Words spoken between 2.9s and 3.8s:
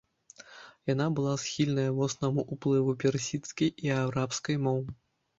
персідскай